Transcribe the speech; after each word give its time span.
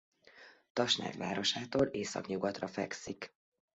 Tasnád 0.73 1.17
városától 1.17 1.85
északnyugatra 1.85 2.67
fekszik. 2.67 3.35